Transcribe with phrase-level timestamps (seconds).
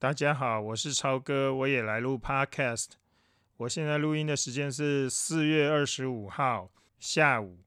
[0.00, 2.92] 大家好，我是超哥，我也来录 Podcast。
[3.58, 7.58] 我现在录音的时间是四月二十五号下午。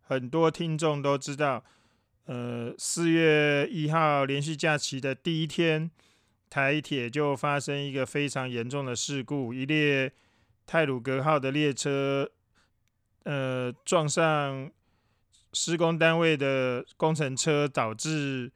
[0.00, 1.64] 很多听众都知道，
[2.24, 5.88] 呃，四月一号连续假期的第一天，
[6.48, 10.12] 台铁就发生一个非常严重的事故，一列
[10.66, 12.32] 泰鲁格号的列车，
[13.22, 14.68] 呃，撞上
[15.52, 18.50] 施工单位的工程车，导致。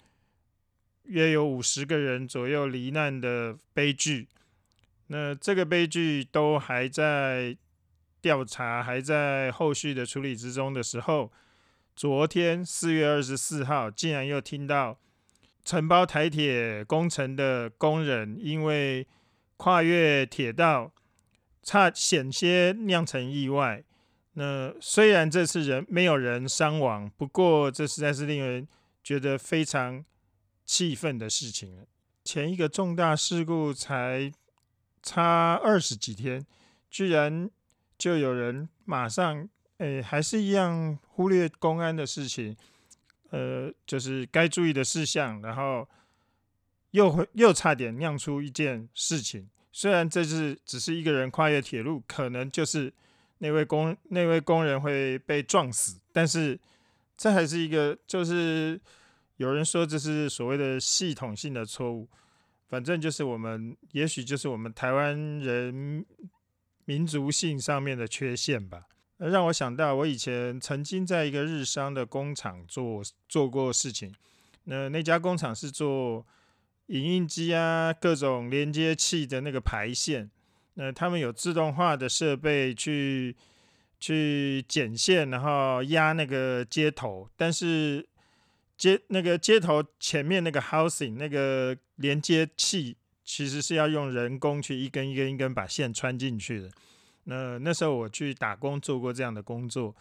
[1.05, 4.29] 约有五十个人左右罹难的悲剧，
[5.09, 7.57] 那这个悲剧都还在
[8.23, 11.31] 调查，还在后续的处理之中的时候，
[11.95, 14.99] 昨天四月二十四号，竟然又听到
[15.63, 19.07] 承包台铁工程的工人因为
[19.59, 20.91] 跨越铁道，
[21.63, 23.85] 差险些酿成意外。
[24.33, 28.67] 那虽然这次人没有人伤亡，不过这实在是令人
[29.03, 30.03] 觉得非常。
[30.65, 31.87] 气愤的事情了。
[32.25, 34.33] 前一个重大事故才
[35.03, 36.47] 差二十几天，
[36.91, 37.51] 居然
[37.99, 42.57] 就有人马上，诶，还是一样忽略公安的事情，
[43.29, 45.87] 呃，就是该注意的事项，然后
[46.93, 49.51] 又会又差点酿出一件事情。
[49.71, 52.91] 虽然这是只是一个人跨越铁路，可能就是
[53.39, 56.59] 那位工那位工人会被撞死，但是
[57.19, 58.81] 这还是一个就是。
[59.37, 62.09] 有人说这是所谓的系统性的错误，
[62.69, 66.07] 反正就是我们，也许就是我们台湾人
[66.85, 68.85] 民族性上面的缺陷吧。
[69.19, 74.15] 让我想到，我以前曾经在一个日商的工厂做做过事情。
[74.65, 76.25] 那那家工厂是做
[76.87, 80.31] 影印机啊，各种连接器的那个排线。
[80.75, 83.35] 那他们有自动化的设备去
[83.99, 88.09] 去剪线，然后压那个接头，但是。
[88.77, 96.71] 接那个接头前面那个 housing 那个连接器，其实是要用人工去一根一根一根把线穿进去的。
[97.25, 99.95] 那那时候我去打工做过这样的工作。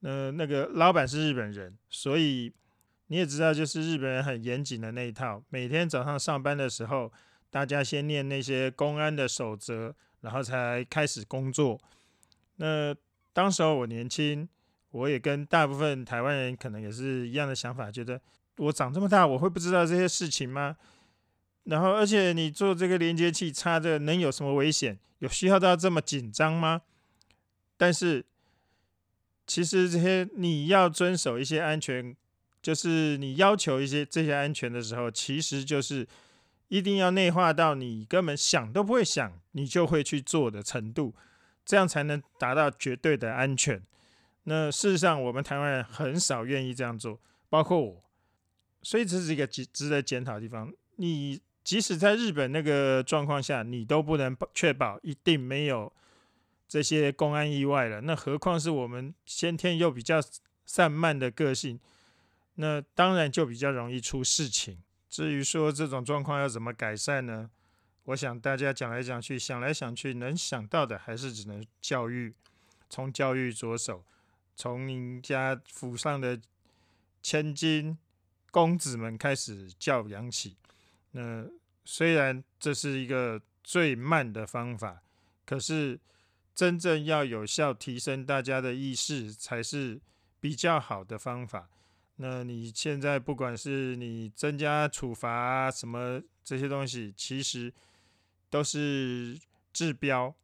[0.00, 2.52] 那那个老板是日本人，所以
[3.08, 5.42] 你也知道，就是日本人很严谨的那一套。
[5.50, 7.12] 每天早上上班的时候，
[7.50, 11.80] 大家先念那些公安的守则，然后才开始工作。
[12.56, 12.94] 那
[13.32, 14.48] 当时候我年轻。
[14.90, 18.20] 我也跟大部分台湾人可能也是一样的想法，觉得
[18.56, 20.76] 我长这么大，我会不知道这些事情吗？
[21.64, 24.98] 然后，而且你做这个连接器插着，能有什么危险？
[25.18, 26.80] 有需要到这么紧张吗？
[27.76, 28.24] 但是，
[29.46, 32.16] 其实这些你要遵守一些安全，
[32.62, 36.08] 就是你要求一些这些安全的时候，其实就是
[36.68, 41.14] 一定要内化到你根本想都不会想，你就会去做的程度，
[41.66, 43.82] 这样才能达到绝对的安全。
[44.48, 47.20] 那事实上，我们台湾人很少愿意这样做，
[47.50, 48.02] 包括我，
[48.82, 50.72] 所以这是一个值值得检讨的地方。
[50.96, 55.92] 你即使在日本那个状况下，你都不能确保一定没有
[56.66, 60.18] 这些公安意外了，那何况是我们先天又比较
[60.64, 61.78] 散漫的个性，
[62.54, 64.78] 那当然就比较容易出事情。
[65.10, 67.50] 至于说这种状况要怎么改善呢？
[68.04, 72.32] 我想大家讲来讲去，想来想去，能想到的还是只能教育，
[72.88, 74.02] 从教育着手。
[74.58, 76.40] 从您家府上的
[77.22, 77.96] 千金
[78.50, 80.56] 公子们开始教养起。
[81.12, 81.46] 那
[81.84, 85.00] 虽然这是一个最慢的方法，
[85.46, 86.00] 可是
[86.56, 90.00] 真正要有效提升大家的意识，才是
[90.40, 91.70] 比较好的方法。
[92.16, 97.72] 那你现在不管是你增加处罚什么这些东西，其实
[98.50, 99.38] 都是
[99.72, 100.34] 治标。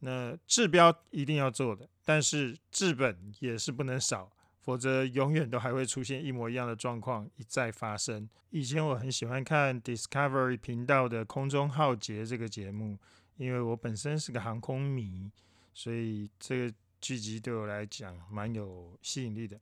[0.00, 4.30] 那治标一定要做的，但是治本也是不能少，
[4.60, 8.28] 否则永远都还会出现一模一样的状况一再发生。
[8.50, 12.98] 以前我很喜欢看 Discovery 频道的《空中浩劫》这个节目，
[13.36, 15.30] 因为我本身是个航空迷，
[15.72, 19.56] 所以这个剧集对我来讲蛮有吸引力的。《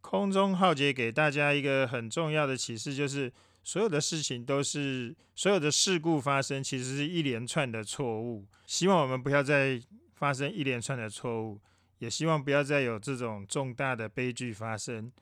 [0.00, 3.32] 空中浩劫》给大家一个很重要的启示，就是
[3.64, 8.46] 所有的事情都是所有的事故发生，其实是一连串的错误。
[8.66, 9.80] 希望我们不要再
[10.18, 11.60] 发生一连串的错误，
[12.00, 15.12] 也希望不要再有这种重大的悲剧发生。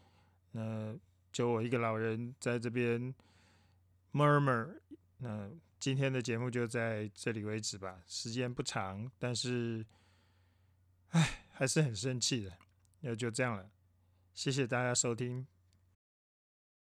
[0.52, 0.96] 那
[1.30, 3.14] 就我一个老人在这边
[4.14, 4.80] murmur。
[5.18, 9.84] 那今天的节目就在这里为止吧，时间不长，但是，
[11.10, 12.52] 唉，还是很生气的。
[13.00, 13.70] 那就这样了，
[14.32, 15.46] 谢谢大家收听。